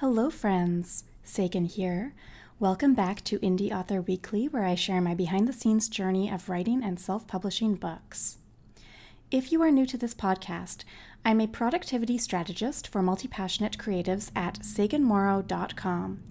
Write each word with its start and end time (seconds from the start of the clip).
Hello, 0.00 0.30
friends. 0.30 1.04
Sagan 1.24 1.66
here. 1.66 2.14
Welcome 2.58 2.94
back 2.94 3.22
to 3.24 3.38
Indie 3.40 3.70
Author 3.70 4.00
Weekly, 4.00 4.48
where 4.48 4.64
I 4.64 4.74
share 4.74 5.02
my 5.02 5.14
behind 5.14 5.46
the 5.46 5.52
scenes 5.52 5.90
journey 5.90 6.30
of 6.30 6.48
writing 6.48 6.82
and 6.82 6.98
self 6.98 7.26
publishing 7.26 7.74
books. 7.74 8.38
If 9.30 9.52
you 9.52 9.60
are 9.60 9.70
new 9.70 9.84
to 9.84 9.98
this 9.98 10.14
podcast, 10.14 10.84
I'm 11.22 11.38
a 11.38 11.46
productivity 11.46 12.16
strategist 12.16 12.88
for 12.88 13.02
multi 13.02 13.28
passionate 13.28 13.76
creatives 13.76 14.30
at 14.34 14.60
saganmorrow.com. 14.60 16.22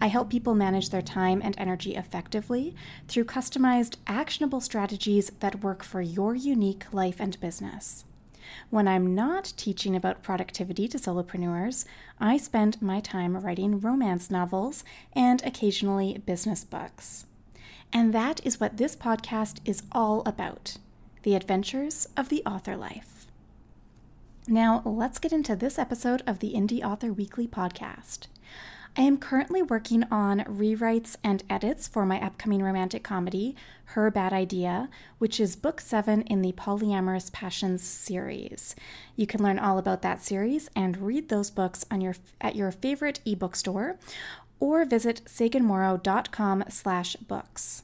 I 0.00 0.06
help 0.06 0.30
people 0.30 0.54
manage 0.54 0.90
their 0.90 1.02
time 1.02 1.40
and 1.42 1.56
energy 1.58 1.96
effectively 1.96 2.76
through 3.08 3.24
customized, 3.24 3.96
actionable 4.06 4.60
strategies 4.60 5.32
that 5.40 5.64
work 5.64 5.82
for 5.82 6.00
your 6.00 6.36
unique 6.36 6.84
life 6.92 7.18
and 7.18 7.40
business. 7.40 8.04
When 8.70 8.88
I'm 8.88 9.14
not 9.14 9.52
teaching 9.56 9.96
about 9.96 10.22
productivity 10.22 10.88
to 10.88 10.98
solopreneurs, 10.98 11.84
I 12.20 12.36
spend 12.36 12.80
my 12.82 13.00
time 13.00 13.36
writing 13.36 13.80
romance 13.80 14.30
novels 14.30 14.84
and 15.12 15.44
occasionally 15.44 16.18
business 16.24 16.64
books. 16.64 17.26
And 17.92 18.12
that 18.12 18.44
is 18.44 18.60
what 18.60 18.76
this 18.76 18.96
podcast 18.96 19.60
is 19.64 19.82
all 19.92 20.22
about 20.26 20.78
the 21.22 21.34
adventures 21.34 22.08
of 22.16 22.28
the 22.28 22.42
author 22.44 22.76
life. 22.76 23.26
Now, 24.46 24.80
let's 24.84 25.18
get 25.18 25.32
into 25.32 25.56
this 25.56 25.76
episode 25.76 26.22
of 26.24 26.38
the 26.38 26.52
Indie 26.54 26.84
Author 26.84 27.12
Weekly 27.12 27.48
podcast. 27.48 28.28
I 28.98 29.02
am 29.02 29.18
currently 29.18 29.60
working 29.60 30.04
on 30.10 30.40
rewrites 30.44 31.16
and 31.22 31.44
edits 31.50 31.86
for 31.86 32.06
my 32.06 32.18
upcoming 32.18 32.62
romantic 32.62 33.04
comedy, 33.04 33.54
Her 33.84 34.10
Bad 34.10 34.32
Idea, 34.32 34.88
which 35.18 35.38
is 35.38 35.54
book 35.54 35.82
seven 35.82 36.22
in 36.22 36.40
the 36.40 36.52
Polyamorous 36.52 37.30
Passions 37.30 37.82
series. 37.82 38.74
You 39.14 39.26
can 39.26 39.42
learn 39.42 39.58
all 39.58 39.76
about 39.76 40.00
that 40.00 40.22
series 40.22 40.70
and 40.74 40.96
read 40.96 41.28
those 41.28 41.50
books 41.50 41.84
on 41.90 42.00
your 42.00 42.14
at 42.40 42.56
your 42.56 42.70
favorite 42.70 43.20
ebook 43.26 43.54
store, 43.54 43.98
or 44.60 44.86
visit 44.86 45.20
saganmorrow.com 45.26 46.64
slash 46.70 47.16
books. 47.16 47.82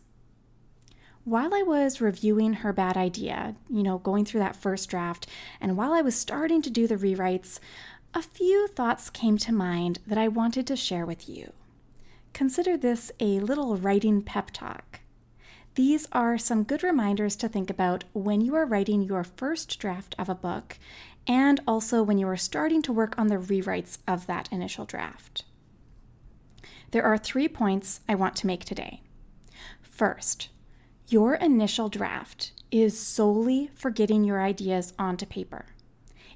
While 1.25 1.55
I 1.55 1.63
was 1.63 2.01
reviewing 2.01 2.55
her 2.55 2.73
bad 2.73 2.97
idea, 2.97 3.55
you 3.71 3.85
know, 3.85 3.99
going 3.99 4.25
through 4.25 4.41
that 4.41 4.57
first 4.57 4.89
draft, 4.89 5.29
and 5.61 5.77
while 5.77 5.93
I 5.93 6.01
was 6.01 6.17
starting 6.17 6.63
to 6.63 6.71
do 6.71 6.89
the 6.89 6.97
rewrites, 6.97 7.61
a 8.15 8.23
few 8.23 8.69
thoughts 8.69 9.09
came 9.09 9.39
to 9.39 9.53
mind 9.53 9.99
that 10.07 10.19
I 10.19 10.29
wanted 10.29 10.67
to 10.67 10.77
share 10.77 11.07
with 11.07 11.29
you. 11.29 11.53
Consider 12.35 12.77
this 12.77 13.11
a 13.21 13.41
little 13.41 13.77
writing 13.77 14.23
pep 14.23 14.51
talk. 14.53 15.01
These 15.75 16.07
are 16.13 16.37
some 16.37 16.65
good 16.65 16.83
reminders 16.83 17.37
to 17.37 17.49
think 17.49 17.71
about 17.71 18.05
when 18.13 18.43
you 18.43 18.55
are 18.55 18.67
writing 18.67 19.03
your 19.03 19.25
first 19.25 19.79
draft 19.79 20.15
of 20.19 20.29
a 20.29 20.35
book 20.35 20.79
and 21.27 21.61
also 21.67 22.03
when 22.03 22.19
you 22.19 22.29
are 22.29 22.37
starting 22.37 22.83
to 22.83 22.93
work 22.93 23.19
on 23.19 23.29
the 23.29 23.37
rewrites 23.37 23.99
of 24.07 24.27
that 24.27 24.49
initial 24.53 24.85
draft. 24.85 25.45
There 26.91 27.05
are 27.05 27.17
three 27.17 27.49
points 27.49 28.01
I 28.07 28.15
want 28.15 28.37
to 28.37 28.47
make 28.47 28.67
today. 28.67 29.01
First, 29.81 30.51
your 31.09 31.35
initial 31.37 31.89
draft 31.89 32.53
is 32.71 32.99
solely 32.99 33.71
for 33.75 33.91
getting 33.91 34.25
your 34.25 34.43
ideas 34.43 34.93
onto 34.99 35.25
paper. 35.25 35.67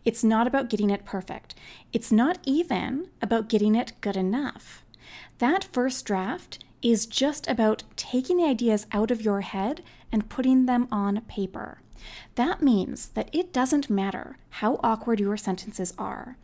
It's 0.06 0.22
not 0.22 0.46
about 0.46 0.70
getting 0.70 0.90
it 0.90 1.04
perfect. 1.04 1.56
It's 1.92 2.12
not 2.12 2.38
even 2.44 3.08
about 3.20 3.48
getting 3.48 3.74
it 3.74 3.92
good 4.00 4.16
enough. 4.16 4.84
That 5.38 5.64
first 5.64 6.04
draft 6.04 6.64
is 6.80 7.06
just 7.06 7.48
about 7.48 7.82
taking 7.96 8.36
the 8.36 8.44
ideas 8.44 8.86
out 8.92 9.10
of 9.10 9.20
your 9.20 9.40
head 9.40 9.82
and 10.12 10.28
putting 10.28 10.66
them 10.66 10.86
on 10.92 11.22
paper. 11.22 11.80
That 12.36 12.62
means 12.62 13.08
that 13.08 13.28
it 13.32 13.52
doesn't 13.52 13.90
matter 13.90 14.38
how 14.50 14.78
awkward 14.80 15.18
your 15.18 15.36
sentences 15.36 15.92
are 15.98 16.36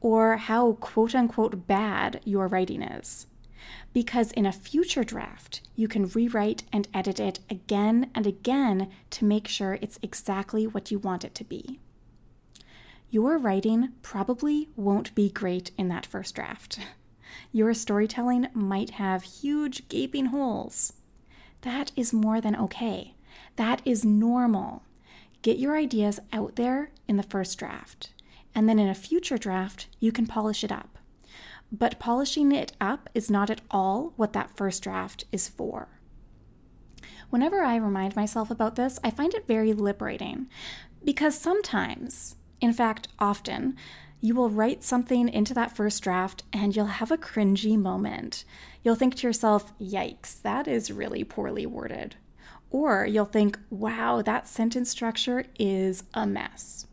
or 0.00 0.38
how 0.38 0.72
quote 0.80 1.14
unquote 1.14 1.66
bad 1.66 2.22
your 2.24 2.48
writing 2.48 2.80
is. 2.80 3.26
Because 3.92 4.32
in 4.32 4.46
a 4.46 4.52
future 4.52 5.04
draft, 5.04 5.60
you 5.76 5.88
can 5.88 6.08
rewrite 6.08 6.62
and 6.72 6.88
edit 6.94 7.20
it 7.20 7.40
again 7.50 8.10
and 8.14 8.26
again 8.26 8.90
to 9.10 9.26
make 9.26 9.46
sure 9.46 9.78
it's 9.82 9.98
exactly 10.02 10.66
what 10.66 10.90
you 10.90 10.98
want 10.98 11.22
it 11.22 11.34
to 11.34 11.44
be 11.44 11.80
your 13.10 13.38
writing 13.38 13.90
probably 14.02 14.68
won't 14.76 15.14
be 15.14 15.28
great 15.28 15.72
in 15.76 15.88
that 15.88 16.06
first 16.06 16.34
draft. 16.34 16.78
Your 17.52 17.74
storytelling 17.74 18.46
might 18.54 18.90
have 18.90 19.22
huge 19.22 19.88
gaping 19.88 20.26
holes. 20.26 20.92
That 21.62 21.92
is 21.96 22.12
more 22.12 22.40
than 22.40 22.56
okay. 22.56 23.14
That 23.56 23.82
is 23.84 24.04
normal. 24.04 24.84
Get 25.42 25.58
your 25.58 25.76
ideas 25.76 26.20
out 26.32 26.56
there 26.56 26.90
in 27.08 27.16
the 27.16 27.22
first 27.22 27.58
draft, 27.58 28.12
and 28.54 28.68
then 28.68 28.78
in 28.78 28.88
a 28.88 28.94
future 28.94 29.38
draft, 29.38 29.88
you 29.98 30.12
can 30.12 30.26
polish 30.26 30.62
it 30.62 30.72
up. 30.72 30.98
But 31.72 31.98
polishing 31.98 32.52
it 32.52 32.72
up 32.80 33.08
is 33.14 33.30
not 33.30 33.50
at 33.50 33.60
all 33.70 34.12
what 34.16 34.32
that 34.32 34.56
first 34.56 34.82
draft 34.82 35.24
is 35.32 35.48
for. 35.48 36.00
Whenever 37.30 37.62
I 37.62 37.76
remind 37.76 38.16
myself 38.16 38.50
about 38.50 38.74
this, 38.74 38.98
I 39.04 39.10
find 39.10 39.34
it 39.34 39.46
very 39.46 39.72
liberating 39.72 40.48
because 41.04 41.38
sometimes 41.38 42.36
in 42.60 42.72
fact, 42.72 43.08
often, 43.18 43.76
you 44.20 44.34
will 44.34 44.50
write 44.50 44.84
something 44.84 45.28
into 45.28 45.54
that 45.54 45.74
first 45.74 46.02
draft 46.02 46.42
and 46.52 46.76
you'll 46.76 46.86
have 46.86 47.10
a 47.10 47.16
cringy 47.16 47.78
moment. 47.78 48.44
You'll 48.82 48.94
think 48.94 49.14
to 49.16 49.26
yourself, 49.26 49.72
yikes, 49.78 50.40
that 50.42 50.68
is 50.68 50.92
really 50.92 51.24
poorly 51.24 51.64
worded. 51.66 52.16
Or 52.70 53.06
you'll 53.06 53.24
think, 53.24 53.58
wow, 53.70 54.22
that 54.22 54.46
sentence 54.46 54.90
structure 54.90 55.44
is 55.58 56.04
a 56.14 56.26
mess. 56.26 56.86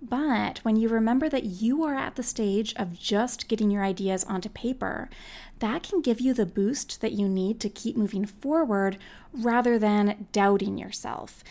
But 0.00 0.58
when 0.58 0.76
you 0.76 0.88
remember 0.88 1.28
that 1.28 1.44
you 1.44 1.82
are 1.82 1.96
at 1.96 2.14
the 2.14 2.22
stage 2.22 2.72
of 2.76 2.98
just 2.98 3.48
getting 3.48 3.70
your 3.70 3.82
ideas 3.82 4.22
onto 4.24 4.48
paper, 4.48 5.10
that 5.58 5.82
can 5.82 6.02
give 6.02 6.20
you 6.20 6.32
the 6.32 6.46
boost 6.46 7.00
that 7.00 7.12
you 7.12 7.28
need 7.28 7.58
to 7.60 7.68
keep 7.68 7.96
moving 7.96 8.24
forward 8.24 8.98
rather 9.32 9.76
than 9.76 10.28
doubting 10.30 10.78
yourself 10.78 11.42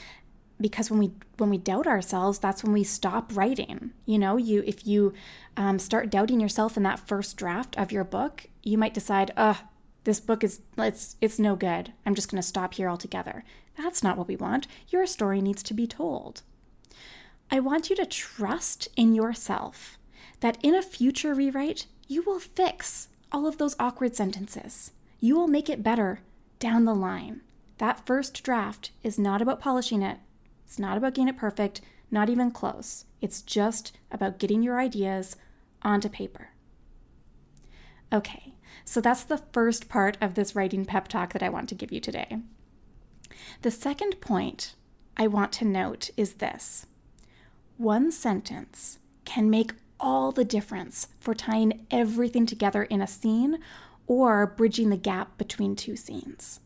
because 0.59 0.90
when 0.90 1.00
we 1.00 1.12
when 1.38 1.50
we 1.50 1.57
doubt 1.57 1.88
ourselves 1.88 2.40
that's 2.40 2.63
when 2.63 2.73
we 2.73 2.84
stop 2.84 3.35
writing. 3.35 3.91
You 4.06 4.19
know 4.19 4.38
you 4.38 4.63
if 4.66 4.85
you 4.88 5.13
um, 5.56 5.79
start 5.79 6.09
doubting 6.09 6.40
yourself 6.40 6.78
in 6.78 6.84
that 6.84 7.07
first 7.07 7.38
draft 7.38 7.78
of 7.78 7.91
your 7.91 8.03
book 8.03 8.47
you 8.63 8.78
might 8.78 8.94
decide 8.94 9.31
uh 9.38 9.56
this 10.07 10.22
book 10.22 10.41
is 10.41 10.62
it's 10.78 11.18
it's 11.19 11.38
no 11.38 11.57
good. 11.57 11.91
I'm 12.06 12.16
just 12.16 12.31
going 12.31 12.41
to 12.41 12.47
stop 12.47 12.75
here 12.75 12.90
altogether. 12.90 13.44
That's 13.78 14.01
not 14.01 14.18
what 14.18 14.29
we 14.29 14.38
want. 14.38 14.66
Your 14.88 15.06
story 15.06 15.41
needs 15.41 15.62
to 15.63 15.73
be 15.73 15.85
told. 15.85 16.44
I 17.51 17.59
want 17.59 17.89
you 17.89 17.95
to 17.97 18.06
trust 18.06 18.88
in 18.95 19.13
yourself 19.13 19.97
that 20.39 20.57
in 20.63 20.74
a 20.74 20.81
future 20.81 21.34
rewrite 21.34 21.88
you 22.07 22.22
will 22.22 22.39
fix 22.39 23.09
all 23.34 23.45
of 23.45 23.57
those 23.57 23.75
awkward 23.79 24.16
sentences. 24.16 24.91
You 25.19 25.35
will 25.35 25.50
make 25.50 25.69
it 25.69 25.84
better 25.84 26.22
down 26.59 26.85
the 26.85 26.95
line. 26.95 27.41
That 27.78 28.06
first 28.06 28.44
draft 28.44 28.91
is 29.03 29.19
not 29.19 29.41
about 29.41 29.59
polishing 29.59 30.01
it 30.01 30.19
it's 30.67 30.78
not 30.78 30.97
about 30.97 31.13
getting 31.13 31.29
it 31.29 31.38
perfect, 31.38 31.79
not 32.11 32.29
even 32.29 32.51
close. 32.51 33.05
It's 33.22 33.41
just 33.41 33.94
about 34.11 34.38
getting 34.38 34.61
your 34.61 34.81
ideas 34.81 35.38
onto 35.81 36.09
paper. 36.09 36.50
Okay, 38.11 38.53
so 38.83 39.00
that's 39.00 39.23
the 39.23 39.41
first 39.53 39.88
part 39.88 40.17
of 40.19 40.35
this 40.35 40.56
writing 40.56 40.83
pep 40.83 41.07
talk 41.07 41.31
that 41.31 41.41
I 41.41 41.47
want 41.47 41.69
to 41.69 41.75
give 41.75 41.94
you 41.94 42.01
today. 42.01 42.39
The 43.61 43.72
second 43.72 44.19
point 44.19 44.75
I 45.16 45.27
want 45.27 45.53
to 45.53 45.66
note 45.66 46.09
is 46.17 46.33
this 46.33 46.85
one 47.77 48.11
sentence 48.11 49.00
can 49.23 49.50
make 49.50 49.72
all 50.01 50.33
the 50.33 50.45
difference 50.45 51.07
for 51.22 51.33
tying 51.33 51.85
everything 51.89 52.45
together 52.45 52.83
in 52.83 53.01
a 53.01 53.07
scene 53.07 53.59
or 54.06 54.45
bridging 54.45 54.89
the 54.89 54.97
gap 54.97 55.38
between 55.38 55.77
two 55.77 55.95
scenes. 55.95 56.59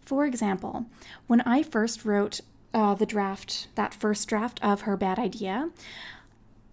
For 0.00 0.24
example, 0.24 0.86
when 1.28 1.42
I 1.42 1.62
first 1.62 2.04
wrote 2.04 2.40
uh, 2.74 2.94
the 2.94 3.06
draft, 3.06 3.68
that 3.74 3.94
first 3.94 4.28
draft 4.28 4.58
of 4.62 4.82
her 4.82 4.96
bad 4.96 5.18
idea, 5.18 5.70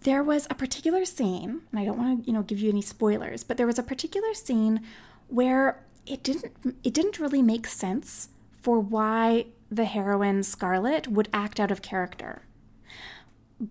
there 0.00 0.22
was 0.22 0.46
a 0.48 0.54
particular 0.54 1.04
scene, 1.04 1.62
and 1.70 1.80
I 1.80 1.84
don't 1.84 1.98
want 1.98 2.20
to, 2.22 2.26
you 2.26 2.32
know, 2.32 2.42
give 2.42 2.60
you 2.60 2.70
any 2.70 2.82
spoilers, 2.82 3.42
but 3.42 3.56
there 3.56 3.66
was 3.66 3.78
a 3.78 3.82
particular 3.82 4.34
scene 4.34 4.80
where 5.28 5.82
it 6.06 6.22
didn't 6.22 6.52
it 6.84 6.94
didn't 6.94 7.18
really 7.18 7.42
make 7.42 7.66
sense 7.66 8.28
for 8.62 8.78
why 8.78 9.46
the 9.70 9.84
heroine 9.84 10.42
Scarlett 10.42 11.08
would 11.08 11.28
act 11.32 11.58
out 11.58 11.70
of 11.70 11.82
character. 11.82 12.42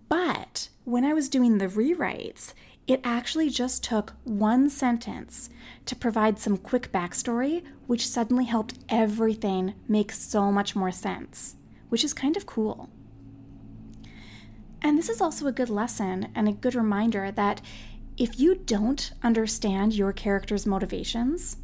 But 0.08 0.68
when 0.84 1.04
I 1.04 1.14
was 1.14 1.28
doing 1.28 1.58
the 1.58 1.68
rewrites, 1.68 2.52
it 2.86 3.00
actually 3.02 3.50
just 3.50 3.82
took 3.82 4.14
one 4.24 4.68
sentence 4.68 5.48
to 5.86 5.96
provide 5.96 6.38
some 6.38 6.56
quick 6.56 6.92
backstory, 6.92 7.62
which 7.86 8.06
suddenly 8.06 8.44
helped 8.44 8.74
everything 8.88 9.74
make 9.88 10.12
so 10.12 10.52
much 10.52 10.76
more 10.76 10.92
sense 10.92 11.55
which 11.88 12.04
is 12.04 12.14
kind 12.14 12.36
of 12.36 12.46
cool. 12.46 12.88
And 14.82 14.98
this 14.98 15.08
is 15.08 15.20
also 15.20 15.46
a 15.46 15.52
good 15.52 15.70
lesson 15.70 16.28
and 16.34 16.48
a 16.48 16.52
good 16.52 16.74
reminder 16.74 17.30
that 17.32 17.60
if 18.16 18.38
you 18.38 18.54
don't 18.54 19.12
understand 19.22 19.94
your 19.94 20.12
character's 20.12 20.66
motivations, 20.66 21.56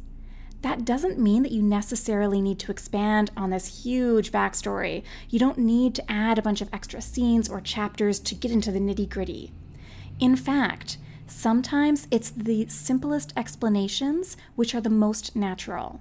that 0.61 0.85
doesn't 0.85 1.19
mean 1.19 1.43
that 1.43 1.51
you 1.51 1.61
necessarily 1.61 2.41
need 2.41 2.59
to 2.59 2.71
expand 2.71 3.31
on 3.35 3.49
this 3.49 3.83
huge 3.83 4.31
backstory. 4.31 5.03
You 5.29 5.39
don't 5.39 5.57
need 5.57 5.95
to 5.95 6.11
add 6.11 6.37
a 6.37 6.41
bunch 6.41 6.61
of 6.61 6.69
extra 6.71 7.01
scenes 7.01 7.49
or 7.49 7.59
chapters 7.59 8.19
to 8.19 8.35
get 8.35 8.51
into 8.51 8.71
the 8.71 8.79
nitty 8.79 9.09
gritty. 9.09 9.51
In 10.19 10.35
fact, 10.35 10.97
Sometimes 11.27 12.07
it's 12.11 12.29
the 12.29 12.67
simplest 12.67 13.33
explanations 13.35 14.37
which 14.55 14.75
are 14.75 14.81
the 14.81 14.89
most 14.89 15.35
natural. 15.35 15.99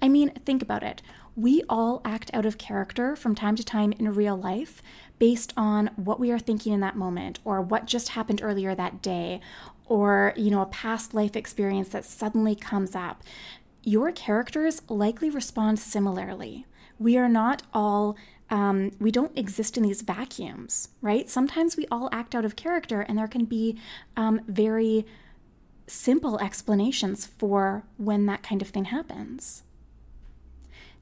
I 0.00 0.08
mean, 0.08 0.30
think 0.30 0.62
about 0.62 0.82
it. 0.82 1.02
We 1.38 1.62
all 1.68 2.02
act 2.04 2.32
out 2.34 2.46
of 2.46 2.58
character 2.58 3.14
from 3.14 3.36
time 3.36 3.54
to 3.54 3.62
time 3.62 3.92
in 3.92 4.12
real 4.12 4.36
life 4.36 4.82
based 5.20 5.52
on 5.56 5.92
what 5.94 6.18
we 6.18 6.32
are 6.32 6.38
thinking 6.40 6.72
in 6.72 6.80
that 6.80 6.96
moment 6.96 7.38
or 7.44 7.62
what 7.62 7.86
just 7.86 8.08
happened 8.08 8.40
earlier 8.42 8.74
that 8.74 9.00
day 9.00 9.40
or, 9.86 10.32
you 10.36 10.50
know, 10.50 10.62
a 10.62 10.66
past 10.66 11.14
life 11.14 11.36
experience 11.36 11.90
that 11.90 12.04
suddenly 12.04 12.56
comes 12.56 12.96
up. 12.96 13.22
Your 13.84 14.10
characters 14.10 14.82
likely 14.88 15.30
respond 15.30 15.78
similarly. 15.78 16.66
We 16.98 17.16
are 17.16 17.28
not 17.28 17.62
all 17.72 18.16
um, 18.50 18.90
we 18.98 19.12
don't 19.12 19.38
exist 19.38 19.76
in 19.76 19.84
these 19.84 20.02
vacuums, 20.02 20.88
right? 21.00 21.30
Sometimes 21.30 21.76
we 21.76 21.86
all 21.88 22.08
act 22.10 22.34
out 22.34 22.46
of 22.46 22.56
character, 22.56 23.02
and 23.02 23.16
there 23.16 23.28
can 23.28 23.44
be 23.44 23.78
um, 24.16 24.40
very 24.48 25.06
simple 25.86 26.36
explanations 26.40 27.26
for 27.26 27.84
when 27.96 28.26
that 28.26 28.42
kind 28.42 28.60
of 28.60 28.70
thing 28.70 28.86
happens. 28.86 29.62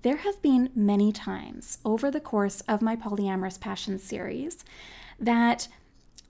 There 0.06 0.18
have 0.18 0.40
been 0.40 0.70
many 0.76 1.10
times 1.10 1.78
over 1.84 2.12
the 2.12 2.20
course 2.20 2.60
of 2.68 2.80
my 2.80 2.94
Polyamorous 2.94 3.58
Passion 3.58 3.98
series 3.98 4.64
that 5.18 5.66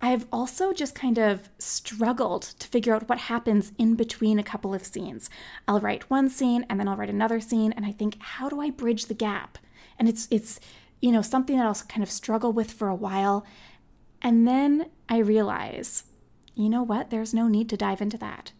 I've 0.01 0.25
also 0.33 0.73
just 0.73 0.95
kind 0.95 1.19
of 1.19 1.51
struggled 1.59 2.41
to 2.41 2.69
figure 2.69 2.95
out 2.95 3.07
what 3.07 3.19
happens 3.19 3.73
in 3.77 3.95
between 3.95 4.39
a 4.39 4.43
couple 4.43 4.73
of 4.73 4.87
scenes. 4.87 5.29
I'll 5.69 5.79
write 5.79 6.09
one 6.09 6.31
scene 6.31 6.65
and 6.71 6.81
then 6.81 6.89
I'll 6.89 6.97
write 6.97 7.11
another 7.11 7.39
scene 7.39 7.75
and 7.75 7.85
I 7.85 7.93
think 7.93 8.17
how 8.19 8.49
do 8.49 8.63
I 8.63 8.71
bridge 8.71 9.07
the 9.07 9.15
gap? 9.15 9.59
And 9.99 10.09
it's 10.09 10.27
it's 10.31 10.59
you 11.03 11.13
know, 11.13 11.21
something 11.21 11.59
that 11.59 11.67
I'll 11.67 11.75
kind 11.87 12.03
of 12.03 12.11
struggle 12.11 12.55
with 12.55 12.73
for 12.73 12.89
a 12.89 12.95
while. 12.95 13.45
And 14.23 14.49
then 14.49 14.87
I 15.07 15.19
realize, 15.19 16.05
you 16.55 16.71
know 16.71 16.83
what? 16.83 17.11
There's 17.11 17.35
no 17.35 17.47
need 17.47 17.69
to 17.69 17.77
dive 17.77 18.01
into 18.01 18.17
that. 18.17 18.53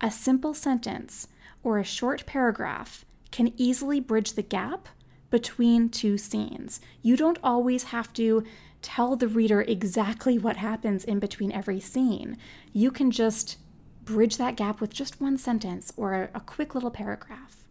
A 0.00 0.12
simple 0.12 0.54
sentence 0.54 1.26
or 1.64 1.80
a 1.80 1.84
short 1.84 2.24
paragraph 2.24 3.04
can 3.30 3.52
easily 3.56 4.00
bridge 4.00 4.32
the 4.32 4.42
gap 4.42 4.88
between 5.30 5.88
two 5.88 6.18
scenes. 6.18 6.80
You 7.02 7.16
don't 7.16 7.38
always 7.42 7.84
have 7.84 8.12
to 8.14 8.44
tell 8.82 9.16
the 9.16 9.28
reader 9.28 9.62
exactly 9.62 10.38
what 10.38 10.56
happens 10.56 11.04
in 11.04 11.18
between 11.18 11.52
every 11.52 11.80
scene. 11.80 12.36
You 12.72 12.90
can 12.90 13.10
just 13.10 13.58
bridge 14.04 14.36
that 14.38 14.56
gap 14.56 14.80
with 14.80 14.92
just 14.92 15.20
one 15.20 15.38
sentence 15.38 15.92
or 15.96 16.30
a, 16.34 16.40
quick 16.40 16.74
little 16.74 16.90
paragraph. 16.90 17.64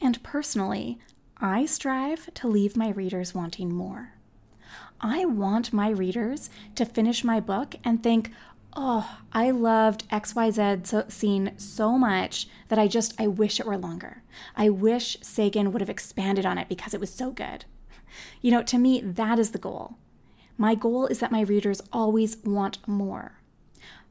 And 0.00 0.22
personally, 0.22 0.98
I 1.38 1.66
strive 1.66 2.32
to 2.34 2.48
leave 2.48 2.76
my 2.76 2.88
readers 2.90 3.34
wanting 3.34 3.72
more. 3.72 4.14
I 5.00 5.24
want 5.24 5.72
my 5.72 5.90
readers 5.90 6.50
to 6.74 6.84
finish 6.84 7.22
my 7.24 7.40
book 7.40 7.74
and 7.84 8.02
think, 8.02 8.30
oh, 8.74 9.18
I 9.32 9.50
loved 9.50 10.08
XYZ 10.10 11.10
scene 11.10 11.52
so 11.56 11.98
much 11.98 12.48
that 12.68 12.78
I 12.78 12.86
just, 12.86 13.20
I 13.20 13.26
wish 13.26 13.60
it 13.60 13.66
were 13.66 13.76
longer. 13.76 14.22
I 14.56 14.68
wish 14.70 15.18
Sagan 15.22 15.72
would 15.72 15.80
have 15.80 15.90
expanded 15.90 16.46
on 16.46 16.58
it 16.58 16.68
because 16.68 16.94
it 16.94 17.00
was 17.00 17.12
so 17.12 17.30
good. 17.30 17.64
You 18.40 18.50
know, 18.50 18.62
to 18.62 18.78
me, 18.78 19.00
that 19.00 19.38
is 19.38 19.50
the 19.50 19.58
goal. 19.58 19.96
My 20.56 20.74
goal 20.74 21.06
is 21.06 21.20
that 21.20 21.32
my 21.32 21.40
readers 21.40 21.80
always 21.92 22.36
want 22.44 22.86
more. 22.86 23.39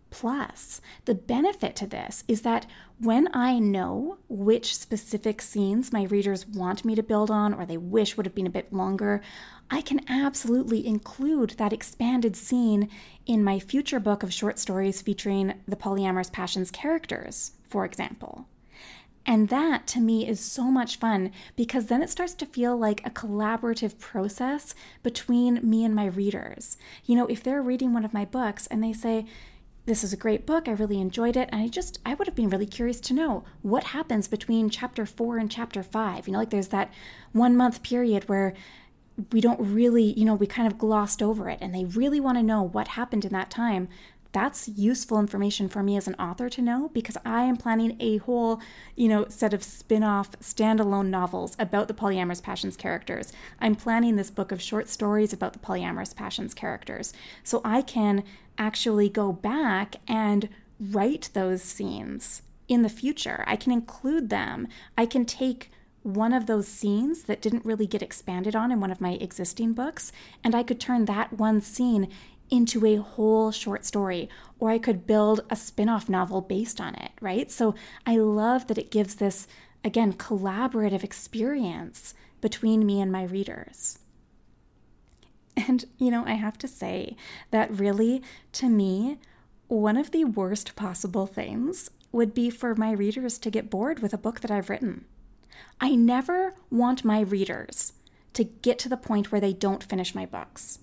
Plus, 0.10 0.82
the 1.06 1.14
benefit 1.14 1.76
to 1.78 1.88
this 1.88 2.24
is 2.28 2.42
that 2.42 2.66
when 3.00 3.30
I 3.34 3.60
know 3.60 4.18
which 4.28 4.76
specific 4.76 5.42
scenes 5.42 5.94
my 5.94 6.04
readers 6.04 6.48
want 6.48 6.84
me 6.84 6.96
to 6.96 7.04
build 7.04 7.30
on 7.30 7.54
or 7.54 7.66
they 7.66 7.78
wish 7.78 8.18
would 8.18 8.26
have 8.26 8.36
been 8.36 8.48
a 8.48 8.52
bit 8.52 8.74
longer, 8.74 9.22
I 9.70 9.82
can 9.82 10.02
absolutely 10.10 10.86
include 10.86 11.52
that 11.52 11.74
expanded 11.74 12.36
scene 12.36 12.90
in 13.26 13.44
my 13.44 13.60
future 13.60 14.00
book 14.00 14.24
of 14.24 14.34
short 14.34 14.58
stories 14.58 15.02
featuring 15.02 15.54
the 15.68 15.76
polyamorous 15.76 16.32
passions 16.32 16.72
characters, 16.72 17.52
for 17.68 17.86
example. 17.86 18.48
And 19.26 19.50
that 19.50 19.86
to 19.88 20.00
me 20.00 20.28
is 20.28 20.40
so 20.40 20.72
much 20.72 20.98
fun 20.98 21.32
because 21.56 21.86
then 21.86 22.02
it 22.02 22.10
starts 22.10 22.34
to 22.34 22.48
feel 22.48 22.76
like 22.76 23.06
a 23.06 23.12
collaborative 23.12 24.00
process 24.00 24.74
between 25.04 25.60
me 25.62 25.86
and 25.86 25.94
my 25.94 26.08
readers. 26.08 26.78
You 27.06 27.16
know, 27.16 27.28
if 27.28 27.44
they're 27.44 27.62
reading 27.62 27.94
one 27.94 28.04
of 28.04 28.14
my 28.14 28.26
books 28.26 28.66
and 28.68 28.84
they 28.84 28.92
say, 28.92 29.28
this 29.90 30.04
is 30.04 30.14
a 30.14 30.18
great 30.18 30.46
book. 30.46 30.68
I 30.68 30.72
really 30.72 31.02
enjoyed 31.02 31.36
it. 31.36 31.50
And 31.52 31.62
I 31.62 31.68
just, 31.68 32.00
I 32.06 32.14
would 32.14 32.28
have 32.28 32.36
been 32.36 32.50
really 32.50 32.68
curious 32.68 33.00
to 33.02 33.14
know 33.14 33.44
what 33.64 33.86
happens 33.86 34.28
between 34.28 34.70
chapter 34.70 35.06
four 35.06 35.38
and 35.40 35.50
chapter 35.50 35.82
five. 35.82 36.28
You 36.28 36.34
know, 36.34 36.40
like 36.40 36.52
there's 36.52 36.68
that 36.70 36.94
one 37.32 37.58
month 37.58 37.82
period 37.82 38.30
where 38.30 38.54
we 39.32 39.42
don't 39.42 39.60
really, 39.60 40.14
you 40.14 40.26
know, 40.26 40.36
we 40.36 40.48
kind 40.48 40.68
of 40.68 40.78
glossed 40.78 41.22
over 41.24 41.50
it 41.50 41.58
and 41.60 41.74
they 41.74 41.86
really 41.86 42.20
want 42.20 42.38
to 42.38 42.44
know 42.44 42.62
what 42.62 42.90
happened 42.90 43.26
in 43.26 43.34
that 43.34 43.50
time. 43.50 43.90
That's 44.32 44.68
useful 44.68 45.20
information 45.20 45.70
for 45.70 45.82
me 45.82 45.98
as 45.98 46.08
an 46.08 46.14
author 46.16 46.50
to 46.50 46.62
know 46.62 46.92
because 46.94 47.18
I 47.26 47.44
am 47.44 47.58
planning 47.58 47.98
a 48.00 48.18
whole, 48.18 48.62
you 48.96 49.08
know, 49.08 49.26
set 49.28 49.54
of 49.54 49.64
spin-off 49.64 50.32
standalone 50.40 51.08
novels 51.08 51.56
about 51.58 51.88
the 51.88 51.96
polyamorous 51.96 52.44
passions 52.44 52.78
characters. 52.78 53.34
I'm 53.60 53.76
planning 53.76 54.16
this 54.16 54.30
book 54.30 54.52
of 54.52 54.62
short 54.62 54.88
stories 54.88 55.34
about 55.34 55.54
the 55.54 55.60
polyamorous 55.60 56.16
passions 56.16 56.54
characters. 56.54 57.12
So 57.44 57.62
I 57.66 57.82
can 57.82 58.24
actually 58.58 59.10
go 59.10 59.32
back 59.32 59.96
and 60.08 60.48
write 60.80 61.30
those 61.34 61.64
scenes 61.64 62.44
in 62.68 62.84
the 62.84 62.90
future. 62.90 63.44
I 63.48 63.56
can 63.56 63.72
include 63.72 64.30
them. 64.30 64.68
I 64.96 65.08
can 65.08 65.26
take 65.26 65.72
one 66.04 66.34
of 66.34 66.46
those 66.46 66.68
scenes 66.68 67.24
that 67.24 67.42
didn't 67.42 67.66
really 67.66 67.88
get 67.88 68.02
expanded 68.02 68.56
on 68.56 68.72
in 68.72 68.80
one 68.80 68.92
of 68.92 69.02
my 69.02 69.14
existing 69.14 69.74
books, 69.74 70.12
and 70.44 70.56
I 70.56 70.64
could 70.64 70.80
turn 70.80 71.06
that 71.06 71.34
one 71.34 71.62
scene 71.62 72.10
into 72.50 72.86
a 72.86 72.96
whole 72.96 73.52
short 73.52 73.86
story, 73.86 74.30
or 74.60 74.70
I 74.70 74.80
could 74.80 75.08
build 75.08 75.42
a 75.50 75.56
spin 75.56 75.90
off 75.90 76.10
novel 76.10 76.42
based 76.42 76.82
on 76.82 76.96
it, 76.96 77.12
right? 77.22 77.52
So 77.52 77.76
I 78.06 78.18
love 78.18 78.68
that 78.68 78.78
it 78.78 78.92
gives 78.92 79.16
this, 79.16 79.48
again, 79.84 80.14
collaborative 80.14 81.04
experience 81.04 82.14
between 82.42 82.86
me 82.86 83.02
and 83.02 83.12
my 83.12 83.24
readers. 83.24 84.00
And, 85.56 85.86
you 85.98 86.10
know, 86.10 86.24
I 86.26 86.34
have 86.34 86.58
to 86.60 86.68
say 86.68 87.16
that 87.52 87.78
really, 87.78 88.24
to 88.54 88.70
me, 88.70 89.20
one 89.68 89.98
of 89.98 90.12
the 90.12 90.26
worst 90.26 90.76
possible 90.76 91.28
things 91.28 91.92
would 92.12 92.34
be 92.34 92.50
for 92.50 92.74
my 92.76 92.92
readers 92.92 93.38
to 93.40 93.52
get 93.52 93.70
bored 93.70 94.00
with 94.00 94.14
a 94.14 94.18
book 94.18 94.40
that 94.40 94.52
I've 94.52 94.70
written. 94.70 95.06
I 95.80 95.96
never 95.96 96.56
want 96.72 97.06
my 97.06 97.20
readers 97.20 97.94
to 98.34 98.44
get 98.44 98.80
to 98.80 98.90
the 98.90 98.98
point 98.98 99.32
where 99.32 99.42
they 99.42 99.54
don't 99.54 99.84
finish 99.84 100.16
my 100.16 100.26
books. 100.26 100.80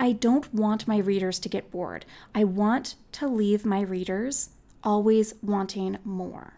I 0.00 0.12
don't 0.12 0.52
want 0.54 0.88
my 0.88 0.96
readers 0.96 1.38
to 1.40 1.50
get 1.50 1.70
bored. 1.70 2.06
I 2.34 2.42
want 2.42 2.94
to 3.12 3.28
leave 3.28 3.66
my 3.66 3.82
readers 3.82 4.48
always 4.82 5.34
wanting 5.42 5.98
more. 6.04 6.54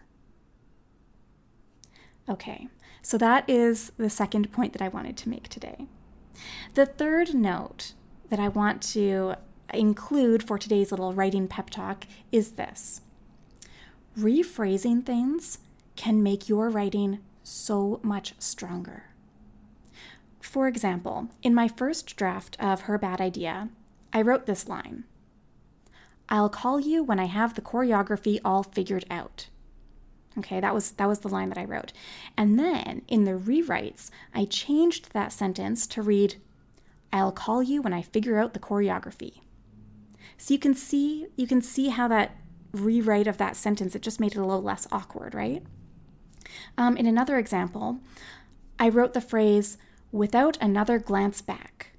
Okay, 2.29 2.69
so 3.01 3.17
that 3.17 3.47
is 3.49 3.91
the 3.97 4.09
second 4.09 4.53
point 4.53 4.71
that 4.71 4.81
I 4.81 4.87
wanted 4.87 5.17
to 5.17 5.29
make 5.29 5.49
today. 5.49 5.87
The 6.75 6.85
third 6.85 7.33
note 7.33 7.91
that 8.29 8.39
I 8.39 8.47
want 8.47 8.81
to 8.93 9.35
include 9.73 10.41
for 10.41 10.57
today's 10.57 10.91
little 10.91 11.11
writing 11.11 11.49
pep 11.49 11.69
talk 11.69 12.05
is 12.31 12.51
this 12.51 13.01
rephrasing 14.17 15.05
things 15.05 15.57
can 15.97 16.23
make 16.23 16.47
your 16.47 16.69
writing 16.69 17.19
so 17.43 17.99
much 18.03 18.35
stronger. 18.39 19.12
For 20.43 20.67
example, 20.67 21.29
in 21.41 21.55
my 21.55 21.69
first 21.69 22.17
draft 22.17 22.57
of 22.59 22.81
Her 22.81 22.97
Bad 22.97 23.21
Idea, 23.21 23.69
I 24.11 24.21
wrote 24.21 24.45
this 24.45 24.67
line 24.67 25.05
I'll 26.27 26.49
call 26.49 26.79
you 26.79 27.01
when 27.01 27.19
I 27.19 27.25
have 27.25 27.53
the 27.53 27.61
choreography 27.61 28.39
all 28.43 28.61
figured 28.61 29.05
out. 29.09 29.47
Okay, 30.37 30.59
that 30.59 30.73
was 30.73 30.91
that 30.91 31.07
was 31.07 31.19
the 31.19 31.29
line 31.29 31.47
that 31.49 31.57
I 31.57 31.63
wrote. 31.63 31.93
And 32.37 32.59
then 32.59 33.03
in 33.07 33.23
the 33.23 33.31
rewrites, 33.31 34.09
I 34.33 34.45
changed 34.45 35.13
that 35.13 35.31
sentence 35.31 35.87
to 35.87 36.01
read 36.01 36.35
I'll 37.13 37.31
call 37.31 37.63
you 37.63 37.81
when 37.81 37.93
I 37.93 38.01
figure 38.01 38.37
out 38.37 38.53
the 38.53 38.59
choreography. 38.59 39.39
So 40.37 40.53
you 40.53 40.59
can 40.59 40.75
see 40.75 41.27
you 41.37 41.47
can 41.47 41.61
see 41.61 41.87
how 41.87 42.09
that 42.09 42.35
rewrite 42.73 43.27
of 43.27 43.37
that 43.37 43.55
sentence 43.55 43.95
it 43.95 44.01
just 44.01 44.19
made 44.19 44.33
it 44.33 44.39
a 44.39 44.45
little 44.45 44.61
less 44.61 44.87
awkward, 44.91 45.33
right? 45.33 45.63
Um, 46.77 46.97
in 46.97 47.05
another 47.05 47.37
example, 47.37 47.99
I 48.77 48.89
wrote 48.89 49.13
the 49.13 49.21
phrase 49.21 49.77
without 50.13 50.57
another 50.61 50.99
glance 50.99 51.41
back. 51.41 51.91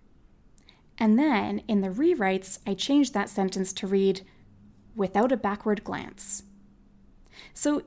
And 0.96 1.18
then 1.18 1.62
in 1.68 1.82
the 1.82 1.88
rewrites, 1.88 2.60
I 2.66 2.72
changed 2.72 3.12
that 3.12 3.28
sentence 3.28 3.72
to 3.74 3.86
read 3.86 4.22
without 4.94 5.32
a 5.32 5.36
backward 5.36 5.82
glance. 5.82 6.44
So 7.52 7.82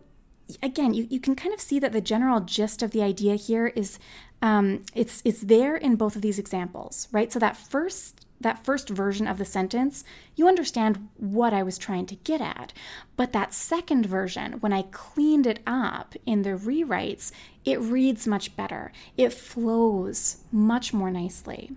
again, 0.62 0.94
you, 0.94 1.08
you 1.10 1.22
can 1.22 1.36
kind 1.36 1.54
of 1.54 1.62
see 1.62 1.80
that 1.80 1.94
the 1.94 2.02
general 2.02 2.42
gist 2.42 2.84
of 2.84 2.92
the 2.92 3.02
idea 3.02 3.36
here 3.36 3.68
is 3.68 3.98
um, 4.42 4.84
it's 4.94 5.22
it's 5.26 5.42
there 5.42 5.76
in 5.76 5.96
both 5.96 6.16
of 6.16 6.22
these 6.22 6.38
examples, 6.38 7.08
right? 7.12 7.32
So 7.32 7.40
that 7.40 7.58
first 7.58 8.28
that 8.40 8.64
first 8.64 8.90
version 8.90 9.26
of 9.28 9.38
the 9.40 9.46
sentence, 9.46 10.04
you 10.36 10.48
understand 10.48 11.10
what 11.16 11.54
I 11.54 11.64
was 11.64 11.78
trying 11.78 12.06
to 12.08 12.16
get 12.16 12.40
at. 12.40 12.72
But 13.16 13.34
that 13.34 13.54
second 13.54 14.06
version, 14.06 14.54
when 14.60 14.74
I 14.74 14.84
cleaned 14.84 15.48
it 15.48 15.60
up 15.66 16.14
in 16.26 16.44
the 16.44 16.52
rewrites, 16.52 17.32
it 17.68 17.82
reads 17.82 18.26
much 18.26 18.56
better. 18.56 18.94
It 19.18 19.34
flows 19.34 20.38
much 20.54 20.94
more 20.94 21.12
nicely. 21.12 21.74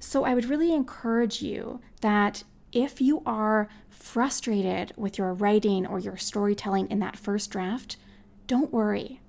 So 0.00 0.24
I 0.24 0.34
would 0.34 0.46
really 0.46 0.72
encourage 0.72 1.42
you 1.42 1.80
that 2.00 2.44
if 2.72 2.98
you 2.98 3.22
are 3.26 3.68
frustrated 3.90 4.94
with 4.96 5.18
your 5.18 5.34
writing 5.34 5.86
or 5.86 5.98
your 5.98 6.16
storytelling 6.16 6.90
in 6.90 6.98
that 7.00 7.18
first 7.18 7.50
draft, 7.50 7.98
don't 8.46 8.72
worry. 8.72 9.20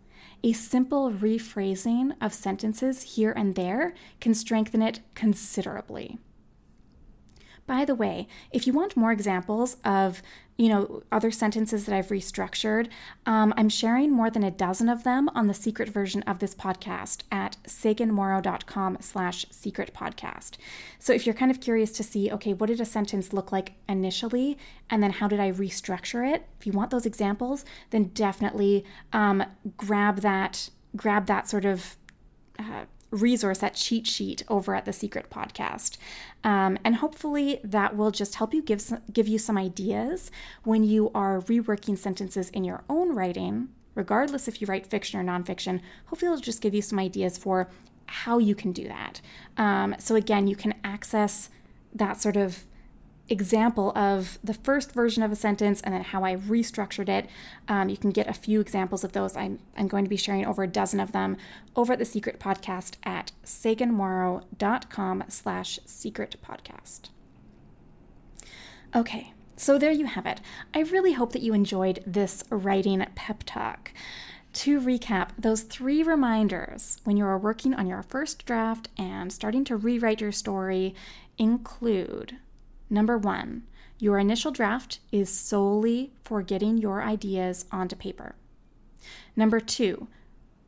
A 0.42 0.54
simple 0.54 1.12
rephrasing 1.12 2.16
of 2.22 2.34
sentences 2.34 3.16
here 3.16 3.34
and 3.36 3.56
there 3.56 3.94
can 4.22 4.34
strengthen 4.34 4.82
it 4.82 5.02
considerably. 5.16 6.18
By 7.68 7.84
the 7.84 7.96
way, 7.96 8.28
if 8.52 8.68
you 8.68 8.74
want 8.74 8.96
more 8.96 9.12
examples 9.12 9.78
of 9.84 10.22
you 10.58 10.70
know 10.70 11.04
other 11.12 11.32
sentences 11.32 11.86
that 11.86 11.96
I've 11.96 12.08
restructured, 12.10 12.88
um, 13.26 13.54
I'm 13.58 13.70
sharing 13.70 14.12
more 14.12 14.30
than 14.30 14.44
a 14.44 14.52
dozen 14.52 14.88
of 14.88 15.04
them 15.04 15.30
on 15.30 15.48
the 15.48 15.54
secret 15.54 15.90
version 15.90 16.22
of 16.24 16.40
this 16.40 16.54
podcast 16.54 17.24
at 17.32 17.58
saganmorrow.com 17.68 18.98
slash 19.02 19.46
secret 19.50 19.94
podcast. 19.96 20.52
So 21.00 21.12
if 21.12 21.26
you're 21.26 21.36
kind 21.36 21.52
of 21.52 21.60
curious 21.60 21.92
to 21.94 22.04
see, 22.04 22.32
okay, 22.32 22.54
what 22.54 22.68
did 22.68 22.80
a 22.80 22.86
sentence 22.86 23.34
look 23.34 23.52
like 23.52 23.74
initially, 23.90 24.58
and 24.90 25.02
then 25.02 25.12
how 25.12 25.28
did 25.28 25.40
I 25.40 25.52
restructure 25.52 26.32
it? 26.34 26.48
If 26.60 26.68
you 26.68 26.72
want 26.72 26.92
those 26.92 27.06
examples, 27.08 27.66
then 27.90 28.12
definitely 28.14 28.86
um, 29.12 29.44
grab 29.76 30.22
that 30.22 30.70
grab 30.96 31.26
that 31.26 31.50
sort 31.50 31.66
of 31.66 31.98
uh, 32.58 32.86
resource, 33.16 33.60
that 33.60 33.76
cheat 33.76 34.06
sheet 34.08 34.44
over 34.48 34.76
at 34.76 34.86
the 34.86 34.94
Secret 34.94 35.30
Podcast. 35.30 35.98
Um, 36.44 36.78
and 36.84 36.98
hopefully 36.98 37.60
that 37.64 37.96
will 37.96 38.12
just 38.12 38.36
help 38.36 38.54
you 38.54 38.62
give, 38.62 38.82
some, 38.82 39.02
give 39.12 39.28
you 39.28 39.40
some 39.40 39.58
ideas 39.58 40.32
when 40.64 40.84
you 40.84 41.12
are 41.16 41.42
reworking 41.42 41.98
sentences 41.98 42.50
in 42.50 42.64
your 42.64 42.84
own 42.90 43.16
writing, 43.16 43.70
regardless 43.96 44.48
if 44.48 44.62
you 44.62 44.68
write 44.68 44.86
fiction 44.86 45.20
or 45.20 45.24
nonfiction. 45.24 45.82
Hopefully 46.08 46.32
it'll 46.32 46.42
just 46.42 46.62
give 46.62 46.76
you 46.76 46.82
some 46.82 47.00
ideas 47.00 47.38
for 47.38 47.70
how 48.08 48.38
you 48.38 48.54
can 48.54 48.72
do 48.72 48.88
that. 48.88 49.22
Um, 49.58 49.96
so 49.98 50.16
again, 50.16 50.48
you 50.48 50.56
can 50.56 50.76
access 50.84 51.50
that 51.94 52.22
sort 52.22 52.38
of 52.38 52.66
example 53.28 53.92
of 53.98 54.38
the 54.44 54.54
first 54.54 54.94
version 54.94 55.24
of 55.24 55.32
a 55.32 55.36
sentence 55.36 55.82
and 55.82 55.94
then 55.94 56.04
how 56.04 56.24
I 56.24 56.36
restructured 56.36 57.10
it. 57.10 57.28
Um, 57.68 57.90
you 57.90 57.98
can 57.98 58.12
get 58.12 58.28
a 58.28 58.34
few 58.34 58.60
examples 58.62 59.04
of 59.04 59.14
those. 59.14 59.36
I'm, 59.36 59.60
I'm 59.76 59.88
going 59.88 60.04
to 60.06 60.10
be 60.10 60.18
sharing 60.18 60.46
over 60.46 60.64
a 60.64 60.68
dozen 60.68 61.00
of 61.00 61.12
them 61.12 61.38
over 61.76 61.94
at 61.94 62.00
the 62.00 62.06
Secret 62.06 62.40
Podcast 62.40 62.96
at 63.04 63.32
saganmorrow.com 63.44 65.24
slash 65.28 65.80
secret 65.86 66.36
podcast. 66.46 67.10
Okay, 68.96 69.34
so 69.58 69.78
there 69.78 69.92
you 69.92 70.06
have 70.06 70.26
it. 70.26 70.40
I 70.74 70.82
really 70.82 71.14
hope 71.14 71.34
that 71.34 71.42
you 71.42 71.54
enjoyed 71.54 72.04
this 72.06 72.44
writing 72.50 73.06
pep 73.16 73.44
talk. 73.46 73.92
To 74.54 74.80
recap, 74.80 75.32
those 75.38 75.64
three 75.64 76.02
reminders 76.02 77.02
when 77.04 77.18
you 77.18 77.26
are 77.26 77.38
working 77.38 77.74
on 77.74 77.88
your 77.88 78.04
first 78.04 78.46
draft 78.46 78.88
and 78.98 79.34
starting 79.34 79.66
to 79.66 79.76
rewrite 79.76 80.22
your 80.22 80.32
story 80.32 80.96
include 81.38 82.38
Number 82.90 83.18
one, 83.18 83.64
your 83.98 84.20
initial 84.20 84.52
draft 84.52 85.00
is 85.12 85.30
solely 85.30 86.14
for 86.24 86.42
getting 86.42 86.78
your 86.78 87.02
ideas 87.02 87.66
onto 87.72 87.96
paper. 87.96 88.36
Number 89.36 89.60
two, 89.60 90.08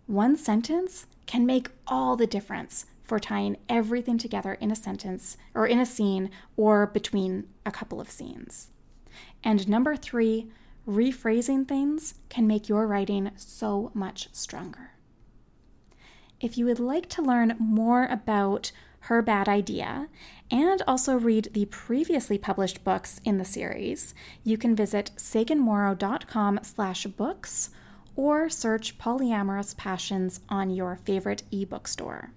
one 0.05 0.35
sentence 0.35 1.05
can 1.25 1.45
make 1.45 1.69
all 1.85 2.15
the 2.15 2.27
difference 2.27 2.85
for 3.03 3.19
tying 3.19 3.57
everything 3.69 4.17
together 4.17 4.53
in 4.53 4.71
a 4.71 4.75
sentence 4.75 5.37
or 5.53 5.67
in 5.67 5.79
a 5.79 5.85
scene 5.85 6.29
or 6.55 6.87
between 6.87 7.47
a 7.65 7.71
couple 7.71 8.01
of 8.01 8.11
scenes. 8.11 8.69
And 9.43 9.67
number 9.67 9.95
three, 9.95 10.51
rephrasing 10.87 11.67
things 11.67 12.15
can 12.29 12.47
make 12.47 12.69
your 12.69 12.87
writing 12.87 13.31
so 13.35 13.91
much 13.93 14.29
stronger. 14.31 14.91
If 16.39 16.57
you 16.57 16.65
would 16.65 16.79
like 16.79 17.09
to 17.09 17.21
learn 17.21 17.55
more 17.59 18.05
about 18.05 18.71
her 19.07 19.21
Bad 19.21 19.47
Idea, 19.47 20.09
and 20.51 20.81
also 20.87 21.15
read 21.17 21.49
the 21.53 21.65
previously 21.65 22.37
published 22.37 22.83
books 22.83 23.21
in 23.23 23.37
the 23.37 23.45
series, 23.45 24.13
you 24.43 24.57
can 24.57 24.75
visit 24.75 25.11
saganmorrow.com 25.15 26.59
slash 26.63 27.05
books 27.05 27.69
or 28.17 28.49
search 28.49 28.97
Polyamorous 28.97 29.77
Passions 29.77 30.41
on 30.49 30.69
your 30.69 30.97
favorite 31.05 31.43
ebook 31.51 31.87
store. 31.87 32.31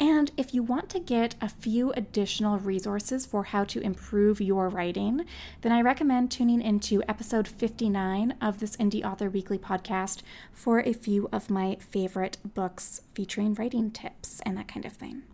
And 0.00 0.30
if 0.36 0.54
you 0.54 0.62
want 0.62 0.88
to 0.90 1.00
get 1.00 1.34
a 1.40 1.48
few 1.48 1.90
additional 1.92 2.58
resources 2.58 3.26
for 3.26 3.44
how 3.44 3.64
to 3.64 3.80
improve 3.80 4.40
your 4.40 4.68
writing, 4.68 5.26
then 5.62 5.72
I 5.72 5.82
recommend 5.82 6.30
tuning 6.30 6.62
into 6.62 7.02
episode 7.08 7.48
59 7.48 8.34
of 8.40 8.60
this 8.60 8.76
Indie 8.76 9.04
Author 9.04 9.28
Weekly 9.28 9.58
podcast 9.58 10.22
for 10.52 10.80
a 10.80 10.92
few 10.92 11.28
of 11.32 11.50
my 11.50 11.76
favorite 11.80 12.38
books 12.54 13.02
featuring 13.12 13.54
writing 13.54 13.90
tips 13.90 14.40
and 14.46 14.56
that 14.56 14.68
kind 14.68 14.86
of 14.86 14.92
thing. 14.92 15.24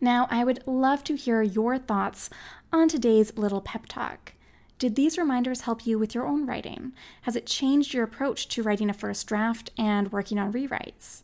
Now, 0.00 0.28
I 0.30 0.44
would 0.44 0.66
love 0.66 1.04
to 1.04 1.16
hear 1.16 1.42
your 1.42 1.78
thoughts 1.78 2.28
on 2.72 2.88
today's 2.88 3.36
little 3.38 3.62
pep 3.62 3.86
talk. 3.86 4.34
Did 4.78 4.94
these 4.94 5.16
reminders 5.16 5.62
help 5.62 5.86
you 5.86 5.98
with 5.98 6.14
your 6.14 6.26
own 6.26 6.44
writing? 6.44 6.92
Has 7.22 7.34
it 7.34 7.46
changed 7.46 7.94
your 7.94 8.04
approach 8.04 8.46
to 8.48 8.62
writing 8.62 8.90
a 8.90 8.94
first 8.94 9.26
draft 9.26 9.70
and 9.78 10.12
working 10.12 10.38
on 10.38 10.52
rewrites? 10.52 11.22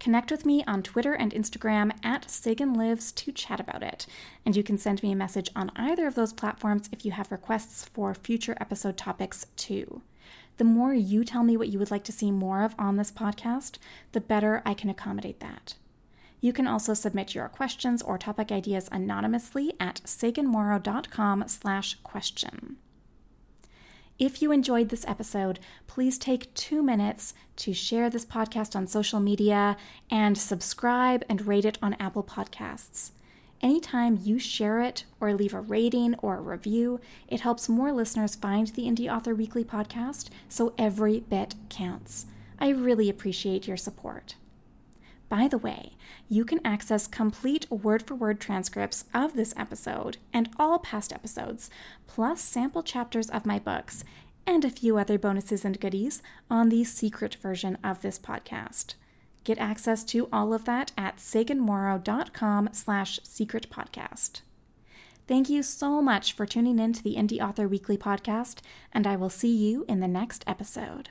Connect 0.00 0.30
with 0.30 0.44
me 0.44 0.64
on 0.66 0.82
Twitter 0.82 1.12
and 1.12 1.32
Instagram 1.32 1.92
at 2.02 2.28
Sagan 2.28 2.74
Lives 2.74 3.12
to 3.12 3.30
chat 3.30 3.60
about 3.60 3.82
it. 3.82 4.06
And 4.44 4.56
you 4.56 4.64
can 4.64 4.76
send 4.76 5.02
me 5.04 5.12
a 5.12 5.16
message 5.16 5.50
on 5.54 5.70
either 5.76 6.08
of 6.08 6.16
those 6.16 6.32
platforms 6.32 6.88
if 6.90 7.04
you 7.04 7.12
have 7.12 7.30
requests 7.30 7.84
for 7.84 8.12
future 8.14 8.56
episode 8.60 8.96
topics 8.96 9.46
too. 9.56 10.02
The 10.56 10.64
more 10.64 10.94
you 10.94 11.22
tell 11.22 11.44
me 11.44 11.56
what 11.56 11.68
you 11.68 11.78
would 11.78 11.90
like 11.92 12.04
to 12.04 12.12
see 12.12 12.32
more 12.32 12.62
of 12.62 12.74
on 12.76 12.96
this 12.96 13.12
podcast, 13.12 13.76
the 14.12 14.20
better 14.20 14.62
I 14.66 14.74
can 14.74 14.90
accommodate 14.90 15.38
that. 15.40 15.74
You 16.40 16.52
can 16.52 16.66
also 16.66 16.94
submit 16.94 17.34
your 17.34 17.48
questions 17.48 18.02
or 18.02 18.16
topic 18.16 18.50
ideas 18.50 18.88
anonymously 18.90 19.74
at 19.78 20.00
saganmorrow.com 20.04 21.44
slash 21.48 21.96
question. 22.02 22.76
If 24.18 24.42
you 24.42 24.52
enjoyed 24.52 24.90
this 24.90 25.06
episode, 25.08 25.60
please 25.86 26.18
take 26.18 26.52
two 26.52 26.82
minutes 26.82 27.32
to 27.56 27.72
share 27.72 28.10
this 28.10 28.26
podcast 28.26 28.76
on 28.76 28.86
social 28.86 29.18
media 29.18 29.78
and 30.10 30.36
subscribe 30.36 31.24
and 31.28 31.46
rate 31.46 31.64
it 31.64 31.78
on 31.80 31.94
Apple 31.94 32.22
Podcasts. 32.22 33.12
Anytime 33.62 34.18
you 34.22 34.38
share 34.38 34.80
it 34.80 35.04
or 35.20 35.34
leave 35.34 35.54
a 35.54 35.60
rating 35.60 36.14
or 36.16 36.36
a 36.36 36.42
review, 36.42 37.00
it 37.28 37.40
helps 37.40 37.68
more 37.68 37.92
listeners 37.92 38.34
find 38.34 38.68
the 38.68 38.84
Indie 38.84 39.10
Author 39.10 39.34
Weekly 39.34 39.64
podcast, 39.64 40.28
so 40.48 40.74
every 40.78 41.20
bit 41.20 41.54
counts. 41.68 42.26
I 42.58 42.70
really 42.70 43.08
appreciate 43.08 43.66
your 43.66 43.76
support. 43.76 44.34
By 45.30 45.46
the 45.46 45.58
way, 45.58 45.92
you 46.28 46.44
can 46.44 46.60
access 46.66 47.06
complete 47.06 47.70
word 47.70 48.02
for 48.02 48.16
word 48.16 48.40
transcripts 48.40 49.04
of 49.14 49.34
this 49.34 49.54
episode 49.56 50.16
and 50.32 50.50
all 50.58 50.80
past 50.80 51.12
episodes, 51.12 51.70
plus 52.08 52.42
sample 52.42 52.82
chapters 52.82 53.30
of 53.30 53.46
my 53.46 53.60
books, 53.60 54.02
and 54.44 54.64
a 54.64 54.70
few 54.70 54.98
other 54.98 55.18
bonuses 55.18 55.64
and 55.64 55.78
goodies 55.78 56.20
on 56.50 56.68
the 56.68 56.82
secret 56.82 57.36
version 57.36 57.78
of 57.84 58.02
this 58.02 58.18
podcast. 58.18 58.94
Get 59.44 59.58
access 59.58 60.02
to 60.04 60.28
all 60.32 60.52
of 60.52 60.64
that 60.64 60.90
at 60.98 61.18
saganmorrow.com 61.18 62.70
slash 62.72 63.20
secret 63.22 63.70
podcast. 63.70 64.40
Thank 65.28 65.48
you 65.48 65.62
so 65.62 66.02
much 66.02 66.32
for 66.32 66.44
tuning 66.44 66.80
in 66.80 66.92
to 66.92 67.04
the 67.04 67.14
Indie 67.14 67.40
Author 67.40 67.68
Weekly 67.68 67.96
podcast, 67.96 68.62
and 68.92 69.06
I 69.06 69.14
will 69.14 69.30
see 69.30 69.54
you 69.54 69.84
in 69.88 70.00
the 70.00 70.08
next 70.08 70.42
episode. 70.48 71.10